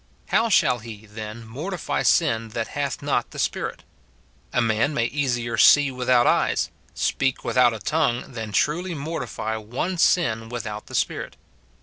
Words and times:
How 0.29 0.49
shall 0.49 0.79
he, 0.79 1.05
then, 1.05 1.45
mortify 1.45 2.01
sin 2.01 2.47
that 2.57 2.69
hath 2.69 3.03
not 3.03 3.29
the 3.29 3.37
Spirit? 3.37 3.83
A 4.51 4.59
man 4.59 4.95
may 4.95 5.05
easier 5.05 5.57
see 5.57 5.91
without 5.91 6.25
eyes, 6.25 6.71
speak 6.95 7.43
without 7.45 7.71
a 7.71 7.77
tongue, 7.77 8.31
than 8.31 8.51
truly 8.51 8.95
mortify 8.95 9.57
one 9.57 9.99
sin 9.99 10.49
without 10.49 10.87
the 10.87 10.95
Spirit. 10.95 11.35